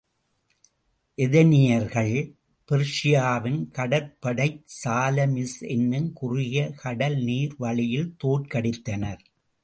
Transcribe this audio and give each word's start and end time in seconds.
எதினியர்கள் 1.17 2.13
பெர்ஷியாவின் 2.69 3.59
கடற்படைச் 3.71 4.63
சாலமிஸ் 4.79 5.59
என்னும் 5.67 6.13
குறுகிய 6.13 6.63
கடல் 6.75 7.17
நீர் 7.23 7.53
வழியில் 7.57 8.09
தோற்கடித்தனர். 8.23 9.21